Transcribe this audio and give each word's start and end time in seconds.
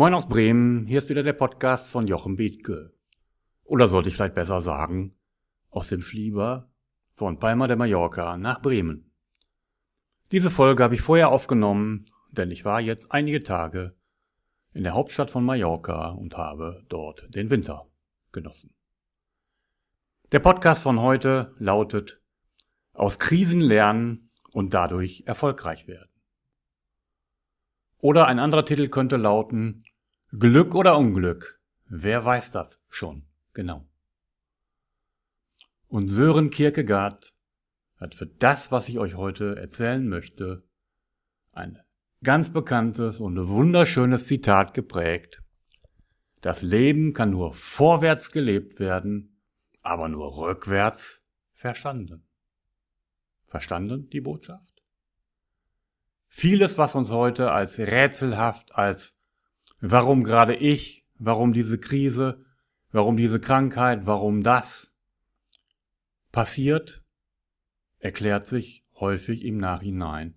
Moin 0.00 0.14
aus 0.14 0.26
Bremen, 0.26 0.86
hier 0.86 0.96
ist 0.96 1.10
wieder 1.10 1.22
der 1.22 1.34
Podcast 1.34 1.90
von 1.90 2.06
Jochen 2.06 2.36
Bethke. 2.36 2.94
Oder 3.64 3.86
sollte 3.86 4.08
ich 4.08 4.14
vielleicht 4.14 4.34
besser 4.34 4.62
sagen, 4.62 5.14
aus 5.68 5.88
dem 5.88 6.00
Flieber 6.00 6.70
von 7.12 7.38
Palma 7.38 7.66
de 7.66 7.76
Mallorca 7.76 8.38
nach 8.38 8.62
Bremen. 8.62 9.12
Diese 10.32 10.50
Folge 10.50 10.82
habe 10.82 10.94
ich 10.94 11.02
vorher 11.02 11.28
aufgenommen, 11.28 12.04
denn 12.30 12.50
ich 12.50 12.64
war 12.64 12.80
jetzt 12.80 13.12
einige 13.12 13.42
Tage 13.42 13.94
in 14.72 14.84
der 14.84 14.94
Hauptstadt 14.94 15.30
von 15.30 15.44
Mallorca 15.44 16.08
und 16.12 16.34
habe 16.34 16.82
dort 16.88 17.26
den 17.34 17.50
Winter 17.50 17.86
genossen. 18.32 18.72
Der 20.32 20.38
Podcast 20.38 20.82
von 20.82 20.98
heute 21.02 21.54
lautet 21.58 22.22
Aus 22.94 23.18
Krisen 23.18 23.60
lernen 23.60 24.30
und 24.50 24.72
dadurch 24.72 25.24
erfolgreich 25.26 25.88
werden. 25.88 26.08
Oder 27.98 28.28
ein 28.28 28.38
anderer 28.38 28.64
Titel 28.64 28.88
könnte 28.88 29.18
lauten 29.18 29.84
Glück 30.38 30.76
oder 30.76 30.96
Unglück. 30.96 31.60
Wer 31.88 32.24
weiß 32.24 32.52
das 32.52 32.80
schon 32.88 33.24
genau? 33.52 33.84
Und 35.88 36.06
Sören 36.06 36.50
Kierkegaard 36.50 37.34
hat 37.96 38.14
für 38.14 38.26
das, 38.26 38.70
was 38.70 38.88
ich 38.88 39.00
euch 39.00 39.16
heute 39.16 39.56
erzählen 39.56 40.08
möchte, 40.08 40.62
ein 41.50 41.80
ganz 42.22 42.52
bekanntes 42.52 43.18
und 43.18 43.48
wunderschönes 43.48 44.28
Zitat 44.28 44.72
geprägt. 44.72 45.42
Das 46.42 46.62
Leben 46.62 47.12
kann 47.12 47.30
nur 47.30 47.52
vorwärts 47.52 48.30
gelebt 48.30 48.78
werden, 48.78 49.42
aber 49.82 50.08
nur 50.08 50.38
rückwärts 50.38 51.24
verstanden. 51.54 52.24
Verstanden 53.46 54.08
die 54.10 54.20
Botschaft? 54.20 54.84
Vieles, 56.28 56.78
was 56.78 56.94
uns 56.94 57.10
heute 57.10 57.50
als 57.50 57.80
rätselhaft, 57.80 58.76
als 58.76 59.19
warum 59.80 60.24
gerade 60.24 60.54
ich, 60.54 61.06
warum 61.18 61.52
diese 61.52 61.78
Krise, 61.78 62.44
warum 62.92 63.16
diese 63.16 63.40
Krankheit, 63.40 64.06
warum 64.06 64.42
das 64.42 64.94
passiert, 66.32 67.02
erklärt 67.98 68.46
sich 68.46 68.84
häufig 68.94 69.44
im 69.44 69.58
Nachhinein 69.58 70.34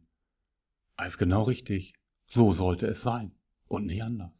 als 0.95 1.17
genau 1.17 1.43
richtig. 1.43 1.93
So 2.25 2.51
sollte 2.53 2.87
es 2.87 3.01
sein 3.01 3.31
und 3.67 3.85
nicht 3.85 4.03
anders. 4.03 4.31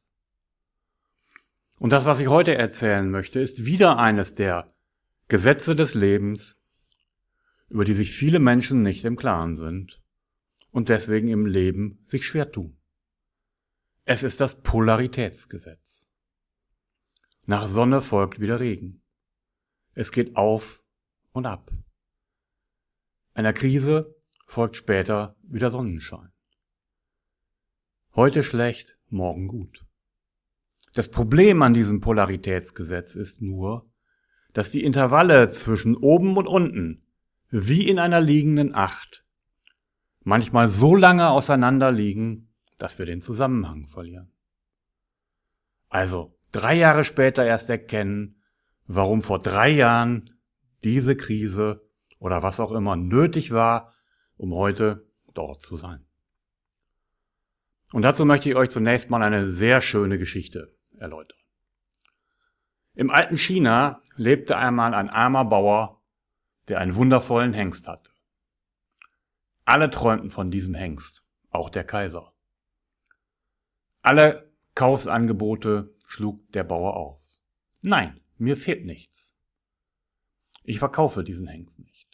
Und 1.80 1.92
das, 1.92 2.06
was 2.06 2.20
ich 2.20 2.28
heute 2.28 2.56
erzählen 2.56 3.10
möchte, 3.10 3.40
ist 3.40 3.66
wieder 3.66 3.98
eines 3.98 4.36
der 4.36 4.74
Gesetze 5.28 5.76
des 5.76 5.94
Lebens, 5.94 6.58
über 7.70 7.86
die 7.86 7.94
sich 7.94 8.12
viele 8.12 8.40
Menschen 8.40 8.82
nicht 8.82 9.04
im 9.04 9.16
Klaren 9.16 9.56
sind 9.58 10.02
und 10.72 10.90
deswegen 10.90 11.28
im 11.28 11.46
Leben 11.46 12.04
sich 12.08 12.26
schwer 12.26 12.52
tun. 12.52 12.78
Es 14.06 14.22
ist 14.22 14.42
das 14.42 14.62
Polaritätsgesetz. 14.62 16.10
Nach 17.46 17.68
Sonne 17.68 18.02
folgt 18.02 18.42
wieder 18.42 18.60
Regen. 18.60 19.02
Es 19.94 20.12
geht 20.12 20.36
auf 20.36 20.84
und 21.32 21.46
ab. 21.46 21.72
Einer 23.34 23.54
Krise 23.54 24.14
folgt 24.46 24.76
später 24.76 25.38
wieder 25.44 25.72
Sonnenschein. 25.72 26.34
Heute 28.14 28.44
schlecht, 28.44 28.98
morgen 29.08 29.48
gut. 29.48 29.86
Das 30.94 31.10
Problem 31.10 31.62
an 31.62 31.74
diesem 31.74 32.02
Polaritätsgesetz 32.02 33.16
ist 33.16 33.42
nur, 33.42 33.90
dass 34.52 34.70
die 34.70 34.84
Intervalle 34.84 35.50
zwischen 35.50 35.96
oben 35.96 36.36
und 36.36 36.48
unten 36.48 37.06
wie 37.50 37.88
in 37.88 38.00
einer 38.00 38.20
liegenden 38.20 38.76
Acht 38.76 39.24
manchmal 40.24 40.68
so 40.68 40.94
lange 40.94 41.30
auseinander 41.30 41.92
liegen, 41.92 42.53
dass 42.78 43.00
wir 43.00 43.06
den 43.06 43.22
Zusammenhang 43.22 43.88
verlieren. 43.88 44.32
Also 45.90 46.38
drei 46.52 46.76
Jahre 46.76 47.04
später 47.04 47.46
erst 47.46 47.70
erkennen, 47.70 48.42
warum 48.86 49.22
vor 49.22 49.40
drei 49.40 49.70
Jahren 49.70 50.40
diese 50.84 51.16
Krise 51.16 51.88
oder 52.20 52.42
was 52.44 52.60
auch 52.60 52.72
immer 52.72 52.96
nötig 52.96 53.52
war, 53.52 53.94
um 54.38 54.54
heute 54.54 55.08
dort 55.34 55.62
zu 55.62 55.78
sein. 55.78 56.06
Und 57.92 58.02
dazu 58.02 58.26
möchte 58.26 58.50
ich 58.50 58.56
euch 58.56 58.70
zunächst 58.70 59.10
mal 59.10 59.22
eine 59.22 59.52
sehr 59.52 59.82
schöne 59.82 60.18
Geschichte 60.18 60.76
erläutern. 60.98 61.38
Im 62.96 63.10
alten 63.10 63.38
China 63.38 64.02
lebte 64.16 64.58
einmal 64.58 64.94
ein 64.94 65.10
armer 65.10 65.46
Bauer, 65.46 66.02
der 66.68 66.80
einen 66.80 66.96
wundervollen 66.96 67.54
Hengst 67.54 67.88
hatte. 67.88 68.12
Alle 69.66 69.90
träumten 69.90 70.30
von 70.30 70.52
diesem 70.52 70.74
Hengst, 70.74 71.24
auch 71.50 71.70
der 71.70 71.84
Kaiser. 71.84 72.33
Alle 74.04 74.52
Kaufsangebote 74.76 75.96
schlug 76.06 76.52
der 76.52 76.66
Bauer 76.66 76.98
auf. 76.98 77.22
Nein, 77.82 78.20
mir 78.38 78.58
fehlt 78.58 78.86
nichts. 78.86 79.34
Ich 80.64 80.80
verkaufe 80.80 81.24
diesen 81.24 81.48
Hengst 81.48 81.80
nicht. 81.80 82.10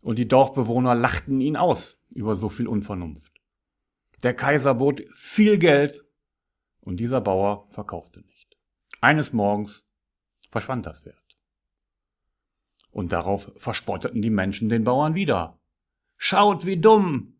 Und 0.00 0.18
die 0.18 0.26
Dorfbewohner 0.26 0.96
lachten 0.96 1.40
ihn 1.40 1.56
aus 1.56 2.00
über 2.10 2.34
so 2.34 2.48
viel 2.48 2.66
Unvernunft. 2.66 3.40
Der 4.24 4.34
Kaiser 4.34 4.74
bot 4.74 5.02
viel 5.14 5.56
Geld 5.56 6.04
und 6.80 6.98
dieser 6.98 7.20
Bauer 7.20 7.68
verkaufte 7.70 8.22
nicht. 8.22 8.58
Eines 9.00 9.32
Morgens 9.32 9.86
verschwand 10.50 10.84
das 10.84 11.04
Wert. 11.04 11.36
Und 12.90 13.12
darauf 13.12 13.52
verspotteten 13.56 14.20
die 14.20 14.30
Menschen 14.30 14.68
den 14.68 14.82
Bauern 14.82 15.14
wieder. 15.14 15.60
Schaut, 16.16 16.66
wie 16.66 16.78
dumm. 16.78 17.38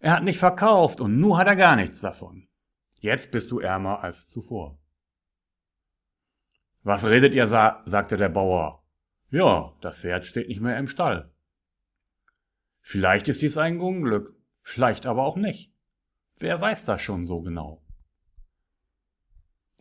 Er 0.00 0.14
hat 0.14 0.24
nicht 0.24 0.40
verkauft 0.40 1.00
und 1.00 1.20
nu 1.20 1.36
hat 1.36 1.46
er 1.46 1.56
gar 1.56 1.76
nichts 1.76 2.00
davon. 2.00 2.47
Jetzt 2.98 3.30
bist 3.30 3.50
du 3.50 3.60
ärmer 3.60 4.02
als 4.02 4.28
zuvor. 4.28 4.78
Was 6.82 7.04
redet 7.04 7.32
ihr, 7.32 7.48
sa 7.48 7.82
sagte 7.86 8.16
der 8.16 8.28
Bauer. 8.28 8.84
Ja, 9.30 9.74
das 9.80 10.00
Pferd 10.00 10.24
steht 10.24 10.48
nicht 10.48 10.60
mehr 10.60 10.78
im 10.78 10.88
Stall. 10.88 11.30
Vielleicht 12.80 13.28
ist 13.28 13.42
dies 13.42 13.58
ein 13.58 13.80
Unglück, 13.80 14.34
vielleicht 14.62 15.06
aber 15.06 15.24
auch 15.24 15.36
nicht. 15.36 15.72
Wer 16.38 16.60
weiß 16.60 16.84
das 16.84 17.02
schon 17.02 17.26
so 17.26 17.42
genau? 17.42 17.82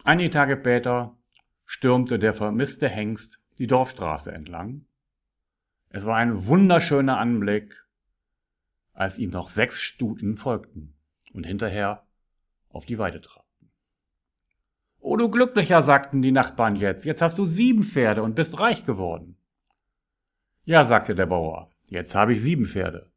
Einige 0.03 0.29
Tage 0.29 0.57
später 0.59 1.17
stürmte 1.65 2.19
der 2.19 2.33
vermisste 2.33 2.89
Hengst 2.89 3.39
die 3.57 3.67
Dorfstraße 3.67 4.31
entlang. 4.31 4.85
Es 5.89 6.05
war 6.05 6.17
ein 6.17 6.47
wunderschöner 6.47 7.17
Anblick 7.17 7.87
als 8.93 9.17
ihm 9.19 9.29
noch 9.29 9.49
sechs 9.49 9.79
Stuten 9.79 10.37
folgten 10.37 10.95
und 11.31 11.45
hinterher 11.45 12.06
auf 12.69 12.85
die 12.85 12.97
Weide 12.97 13.21
trabten. 13.21 13.71
Oh 14.99 15.15
du 15.15 15.29
Glücklicher, 15.29 15.83
sagten 15.83 16.21
die 16.21 16.31
Nachbarn 16.31 16.75
jetzt, 16.75 17.05
jetzt 17.05 17.21
hast 17.21 17.37
du 17.37 17.45
sieben 17.45 17.83
Pferde 17.83 18.23
und 18.23 18.35
bist 18.35 18.59
reich 18.59 18.85
geworden. 18.85 19.37
Ja, 20.65 20.83
sagte 20.83 21.15
der 21.15 21.27
Bauer, 21.27 21.71
jetzt 21.87 22.13
habe 22.13 22.33
ich 22.33 22.41
sieben 22.41 22.65
Pferde. 22.65 23.09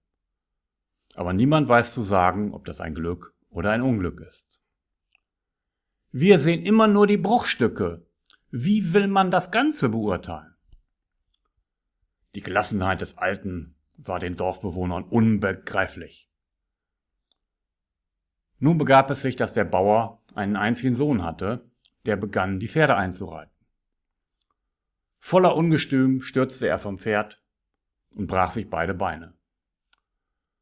Aber 1.15 1.33
niemand 1.33 1.69
weiß 1.69 1.93
zu 1.93 2.05
sagen, 2.05 2.55
ob 2.55 2.65
das 2.65 2.81
ein 2.81 2.95
Glück 2.95 3.35
oder 3.49 3.73
ein 3.73 3.83
Unglück 3.83 4.21
ist. 4.21 4.61
Wir 6.13 6.39
sehen 6.39 6.65
immer 6.65 6.87
nur 6.87 7.07
die 7.07 7.17
Bruchstücke. 7.17 8.07
Wie 8.51 8.95
will 8.95 9.09
man 9.09 9.31
das 9.31 9.51
Ganze 9.51 9.89
beurteilen? 9.89 10.55
Die 12.35 12.43
Gelassenheit 12.43 13.01
des 13.01 13.19
Alten 13.19 13.75
war 13.97 14.19
den 14.19 14.37
Dorfbewohnern 14.37 15.05
unbegreiflich. 15.05 16.30
Nun 18.61 18.79
begab 18.79 19.11
es 19.11 19.23
sich, 19.23 19.37
dass 19.37 19.55
der 19.55 19.65
Bauer 19.65 20.23
einen 20.35 20.57
einzigen 20.57 20.95
Sohn 20.95 21.25
hatte, 21.25 21.69
der 22.07 22.17
begann, 22.17 22.61
die 22.61 22.69
Pferde 22.69 22.95
einzureiten. 22.95 23.53
Voller 25.19 25.57
Ungestüm 25.57 26.21
stürzte 26.21 26.69
er 26.69 26.79
vom 26.79 26.99
Pferd 26.99 27.43
und 28.11 28.27
brach 28.27 28.53
sich 28.53 28.71
beide 28.71 28.95
Beine 28.95 29.35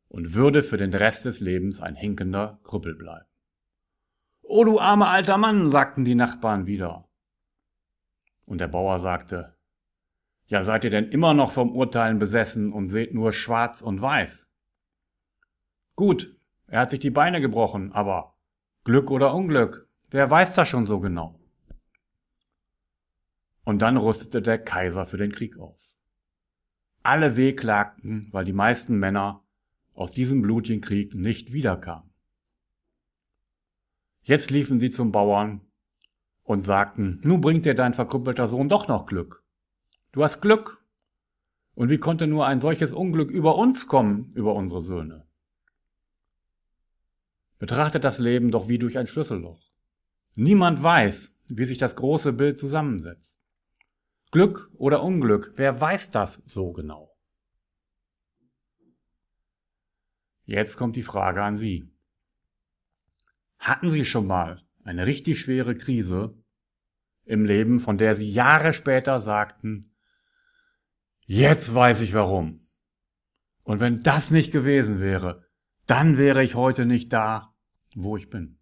und 0.08 0.34
würde 0.34 0.62
für 0.62 0.78
den 0.78 0.94
Rest 0.94 1.24
des 1.24 1.40
Lebens 1.40 1.80
ein 1.80 1.96
hinkender 1.96 2.60
Krüppel 2.64 2.94
bleiben. 2.94 3.26
O 4.42 4.64
du 4.64 4.80
armer 4.80 5.08
alter 5.08 5.36
Mann, 5.36 5.70
sagten 5.70 6.04
die 6.04 6.14
Nachbarn 6.14 6.66
wieder. 6.66 7.08
Und 8.46 8.60
der 8.60 8.68
Bauer 8.68 8.98
sagte, 9.00 9.56
ja, 10.46 10.62
seid 10.62 10.84
ihr 10.84 10.90
denn 10.90 11.10
immer 11.10 11.34
noch 11.34 11.52
vom 11.52 11.76
Urteilen 11.76 12.18
besessen 12.18 12.72
und 12.72 12.88
seht 12.88 13.12
nur 13.12 13.34
schwarz 13.34 13.82
und 13.82 14.00
weiß? 14.00 14.50
Gut, 15.94 16.37
er 16.68 16.80
hat 16.80 16.90
sich 16.90 17.00
die 17.00 17.10
Beine 17.10 17.40
gebrochen, 17.40 17.92
aber 17.92 18.34
Glück 18.84 19.10
oder 19.10 19.34
Unglück, 19.34 19.88
wer 20.10 20.30
weiß 20.30 20.54
das 20.54 20.68
schon 20.68 20.86
so 20.86 21.00
genau? 21.00 21.40
Und 23.64 23.80
dann 23.80 23.96
rüstete 23.96 24.40
der 24.40 24.58
Kaiser 24.58 25.06
für 25.06 25.18
den 25.18 25.32
Krieg 25.32 25.58
auf. 25.58 25.78
Alle 27.02 27.36
wehklagten, 27.36 28.28
weil 28.32 28.44
die 28.44 28.52
meisten 28.52 28.98
Männer 28.98 29.42
aus 29.94 30.12
diesem 30.12 30.42
blutigen 30.42 30.80
Krieg 30.80 31.14
nicht 31.14 31.52
wiederkamen. 31.52 32.10
Jetzt 34.22 34.50
liefen 34.50 34.78
sie 34.78 34.90
zum 34.90 35.10
Bauern 35.10 35.62
und 36.44 36.64
sagten, 36.64 37.20
nun 37.24 37.40
bringt 37.40 37.64
dir 37.64 37.74
dein 37.74 37.94
verkrüppelter 37.94 38.48
Sohn 38.48 38.68
doch 38.68 38.88
noch 38.88 39.06
Glück. 39.06 39.42
Du 40.12 40.22
hast 40.22 40.40
Glück. 40.40 40.82
Und 41.74 41.90
wie 41.90 41.98
konnte 41.98 42.26
nur 42.26 42.46
ein 42.46 42.60
solches 42.60 42.92
Unglück 42.92 43.30
über 43.30 43.56
uns 43.56 43.86
kommen, 43.86 44.32
über 44.34 44.54
unsere 44.54 44.82
Söhne? 44.82 45.27
Betrachtet 47.58 48.04
das 48.04 48.18
Leben 48.18 48.50
doch 48.50 48.68
wie 48.68 48.78
durch 48.78 48.98
ein 48.98 49.06
Schlüsselloch. 49.06 49.60
Niemand 50.34 50.82
weiß, 50.82 51.34
wie 51.48 51.64
sich 51.64 51.78
das 51.78 51.96
große 51.96 52.32
Bild 52.32 52.58
zusammensetzt. 52.58 53.40
Glück 54.30 54.70
oder 54.74 55.02
Unglück, 55.02 55.52
wer 55.56 55.80
weiß 55.80 56.10
das 56.10 56.42
so 56.46 56.72
genau? 56.72 57.16
Jetzt 60.44 60.76
kommt 60.76 60.96
die 60.96 61.02
Frage 61.02 61.42
an 61.42 61.58
Sie. 61.58 61.90
Hatten 63.58 63.90
Sie 63.90 64.04
schon 64.04 64.26
mal 64.26 64.62
eine 64.84 65.06
richtig 65.06 65.40
schwere 65.40 65.76
Krise 65.76 66.34
im 67.24 67.44
Leben, 67.44 67.80
von 67.80 67.98
der 67.98 68.14
Sie 68.14 68.30
Jahre 68.30 68.72
später 68.72 69.20
sagten, 69.20 69.94
jetzt 71.26 71.74
weiß 71.74 72.00
ich 72.02 72.14
warum. 72.14 72.66
Und 73.62 73.80
wenn 73.80 74.00
das 74.00 74.30
nicht 74.30 74.52
gewesen 74.52 75.00
wäre, 75.00 75.47
dann 75.88 76.18
wäre 76.18 76.44
ich 76.44 76.54
heute 76.54 76.84
nicht 76.84 77.12
da, 77.12 77.54
wo 77.94 78.16
ich 78.16 78.28
bin. 78.28 78.58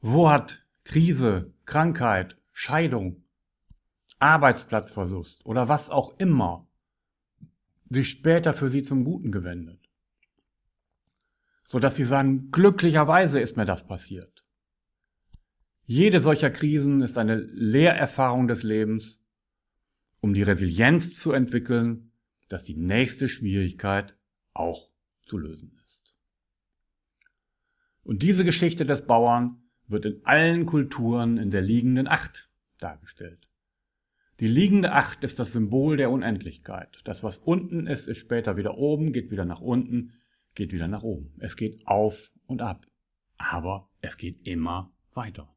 Wo 0.00 0.28
hat 0.28 0.66
Krise, 0.84 1.54
Krankheit, 1.64 2.36
Scheidung, 2.52 3.24
Arbeitsplatzverlust 4.18 5.46
oder 5.46 5.68
was 5.68 5.88
auch 5.88 6.18
immer 6.18 6.68
sich 7.88 8.10
später 8.10 8.52
für 8.52 8.68
sie 8.68 8.82
zum 8.82 9.04
Guten 9.04 9.32
gewendet? 9.32 9.80
Sodass 11.66 11.96
sie 11.96 12.04
sagen, 12.04 12.50
glücklicherweise 12.50 13.40
ist 13.40 13.56
mir 13.56 13.64
das 13.64 13.86
passiert. 13.86 14.44
Jede 15.86 16.20
solcher 16.20 16.50
Krisen 16.50 17.00
ist 17.00 17.16
eine 17.16 17.36
Lehrerfahrung 17.36 18.48
des 18.48 18.62
Lebens, 18.62 19.18
um 20.20 20.34
die 20.34 20.42
Resilienz 20.42 21.14
zu 21.14 21.32
entwickeln, 21.32 22.12
dass 22.50 22.64
die 22.64 22.76
nächste 22.76 23.30
Schwierigkeit 23.30 24.14
auch 24.54 24.90
zu 25.22 25.38
lösen 25.38 25.78
ist. 25.84 26.14
Und 28.02 28.22
diese 28.22 28.44
Geschichte 28.44 28.86
des 28.86 29.06
Bauern 29.06 29.62
wird 29.86 30.06
in 30.06 30.24
allen 30.24 30.66
Kulturen 30.66 31.36
in 31.36 31.50
der 31.50 31.62
liegenden 31.62 32.06
Acht 32.06 32.50
dargestellt. 32.78 33.48
Die 34.40 34.48
liegende 34.48 34.92
Acht 34.92 35.22
ist 35.22 35.38
das 35.38 35.52
Symbol 35.52 35.96
der 35.96 36.10
Unendlichkeit. 36.10 37.00
Das, 37.04 37.22
was 37.22 37.38
unten 37.38 37.86
ist, 37.86 38.08
ist 38.08 38.18
später 38.18 38.56
wieder 38.56 38.76
oben, 38.76 39.12
geht 39.12 39.30
wieder 39.30 39.44
nach 39.44 39.60
unten, 39.60 40.12
geht 40.54 40.72
wieder 40.72 40.88
nach 40.88 41.02
oben. 41.02 41.34
Es 41.38 41.56
geht 41.56 41.86
auf 41.86 42.32
und 42.46 42.60
ab. 42.60 42.86
Aber 43.36 43.90
es 44.00 44.16
geht 44.16 44.46
immer 44.46 44.92
weiter. 45.12 45.54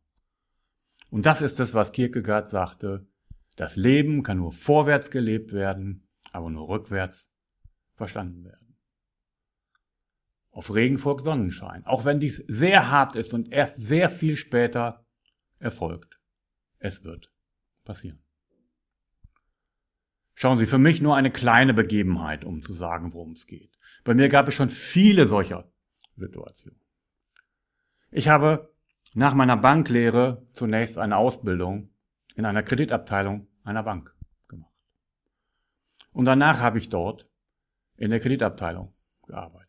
Und 1.09 1.25
das 1.25 1.41
ist 1.41 1.59
es, 1.59 1.73
was 1.73 1.91
Kierkegaard 1.91 2.49
sagte. 2.49 3.07
Das 3.55 3.75
Leben 3.75 4.23
kann 4.23 4.37
nur 4.37 4.51
vorwärts 4.51 5.09
gelebt 5.09 5.53
werden, 5.53 6.07
aber 6.31 6.49
nur 6.49 6.69
rückwärts 6.69 7.31
verstanden 7.95 8.43
werden. 8.45 8.66
Auf 10.57 10.73
Regen 10.73 10.97
folgt 10.97 11.23
Sonnenschein, 11.23 11.85
auch 11.85 12.03
wenn 12.03 12.19
dies 12.19 12.43
sehr 12.47 12.89
hart 12.89 13.15
ist 13.15 13.35
und 13.35 13.53
erst 13.53 13.77
sehr 13.77 14.09
viel 14.09 14.35
später 14.35 15.05
erfolgt. 15.59 16.19
Es 16.79 17.03
wird 17.03 17.31
passieren. 17.85 18.23
Schauen 20.33 20.57
Sie, 20.57 20.65
für 20.65 20.79
mich 20.79 20.99
nur 20.99 21.15
eine 21.15 21.29
kleine 21.29 21.75
Begebenheit, 21.75 22.43
um 22.43 22.63
zu 22.63 22.73
sagen, 22.73 23.13
worum 23.13 23.33
es 23.33 23.45
geht. 23.45 23.77
Bei 24.03 24.15
mir 24.15 24.29
gab 24.29 24.47
es 24.47 24.55
schon 24.55 24.69
viele 24.69 25.27
solcher 25.27 25.71
Situationen. 26.15 26.81
Ich 28.09 28.27
habe 28.27 28.73
nach 29.13 29.35
meiner 29.35 29.57
Banklehre 29.57 30.47
zunächst 30.53 30.97
eine 30.97 31.17
Ausbildung 31.17 31.91
in 32.33 32.45
einer 32.45 32.63
Kreditabteilung 32.63 33.47
einer 33.63 33.83
Bank 33.83 34.15
gemacht. 34.47 34.73
Und 36.13 36.25
danach 36.25 36.59
habe 36.61 36.79
ich 36.79 36.89
dort 36.89 37.29
in 37.95 38.09
der 38.09 38.19
Kreditabteilung 38.19 38.95
gearbeitet. 39.27 39.66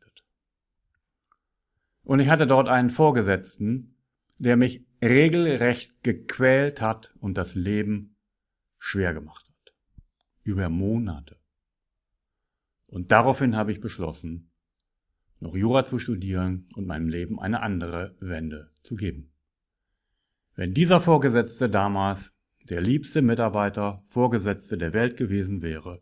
Und 2.08 2.20
ich 2.20 2.30
hatte 2.30 2.46
dort 2.46 2.68
einen 2.68 2.88
Vorgesetzten, 2.88 3.94
der 4.38 4.56
mich 4.56 4.86
regelrecht 5.02 6.02
gequält 6.02 6.80
hat 6.80 7.14
und 7.20 7.36
das 7.36 7.54
Leben 7.54 8.16
schwer 8.78 9.12
gemacht 9.12 9.46
hat. 9.46 9.74
Über 10.42 10.70
Monate. 10.70 11.36
Und 12.86 13.12
daraufhin 13.12 13.56
habe 13.56 13.72
ich 13.72 13.82
beschlossen, 13.82 14.50
noch 15.40 15.54
Jura 15.54 15.84
zu 15.84 15.98
studieren 15.98 16.64
und 16.76 16.86
meinem 16.86 17.10
Leben 17.10 17.38
eine 17.38 17.60
andere 17.60 18.16
Wende 18.20 18.70
zu 18.84 18.96
geben. 18.96 19.30
Wenn 20.54 20.72
dieser 20.72 21.02
Vorgesetzte 21.02 21.68
damals 21.68 22.32
der 22.70 22.80
liebste 22.80 23.20
Mitarbeiter, 23.20 24.02
Vorgesetzte 24.08 24.78
der 24.78 24.94
Welt 24.94 25.18
gewesen 25.18 25.60
wäre, 25.60 26.00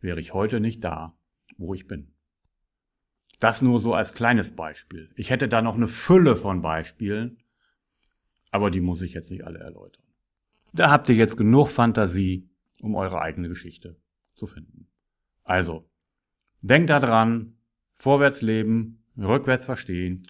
wäre 0.00 0.18
ich 0.18 0.32
heute 0.32 0.60
nicht 0.60 0.82
da, 0.82 1.14
wo 1.58 1.74
ich 1.74 1.86
bin. 1.86 2.14
Das 3.40 3.62
nur 3.62 3.80
so 3.80 3.94
als 3.94 4.14
kleines 4.14 4.54
Beispiel. 4.54 5.10
Ich 5.16 5.30
hätte 5.30 5.48
da 5.48 5.62
noch 5.62 5.74
eine 5.74 5.88
Fülle 5.88 6.36
von 6.36 6.62
Beispielen, 6.62 7.38
aber 8.50 8.70
die 8.70 8.80
muss 8.80 9.02
ich 9.02 9.14
jetzt 9.14 9.30
nicht 9.30 9.44
alle 9.44 9.58
erläutern. 9.58 10.04
Da 10.72 10.90
habt 10.90 11.08
ihr 11.08 11.14
jetzt 11.14 11.36
genug 11.36 11.68
Fantasie, 11.68 12.48
um 12.80 12.94
eure 12.94 13.20
eigene 13.20 13.48
Geschichte 13.48 13.96
zu 14.34 14.46
finden. 14.46 14.86
Also, 15.42 15.88
denkt 16.60 16.90
daran, 16.90 17.56
vorwärts 17.96 18.42
leben, 18.42 19.02
rückwärts 19.16 19.64
verstehen, 19.64 20.22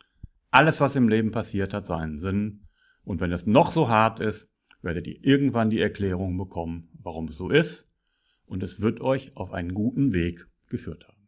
alles, 0.50 0.80
was 0.80 0.96
im 0.96 1.08
Leben 1.08 1.30
passiert 1.32 1.74
hat, 1.74 1.86
seinen 1.86 2.20
Sinn 2.20 2.66
und 3.04 3.20
wenn 3.20 3.32
es 3.32 3.46
noch 3.46 3.72
so 3.72 3.88
hart 3.88 4.20
ist, 4.20 4.48
werdet 4.82 5.06
ihr 5.06 5.22
irgendwann 5.22 5.70
die 5.70 5.80
Erklärung 5.80 6.36
bekommen, 6.36 6.88
warum 7.02 7.28
es 7.28 7.36
so 7.36 7.50
ist. 7.50 7.88
Und 8.46 8.62
es 8.62 8.80
wird 8.80 9.00
euch 9.00 9.36
auf 9.36 9.52
einen 9.52 9.74
guten 9.74 10.12
Weg 10.12 10.46
geführt 10.68 11.06
haben. 11.06 11.19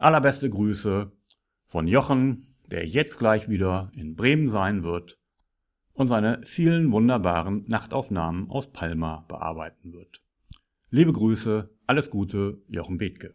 Allerbeste 0.00 0.48
Grüße 0.48 1.10
von 1.66 1.88
Jochen, 1.88 2.46
der 2.70 2.86
jetzt 2.86 3.18
gleich 3.18 3.48
wieder 3.48 3.90
in 3.96 4.14
Bremen 4.14 4.48
sein 4.48 4.84
wird 4.84 5.18
und 5.92 6.06
seine 6.06 6.40
vielen 6.44 6.92
wunderbaren 6.92 7.64
Nachtaufnahmen 7.66 8.48
aus 8.48 8.70
Palma 8.70 9.24
bearbeiten 9.26 9.92
wird. 9.92 10.22
Liebe 10.90 11.12
Grüße, 11.12 11.68
alles 11.88 12.10
Gute, 12.10 12.62
Jochen 12.68 12.98
Bethke. 12.98 13.34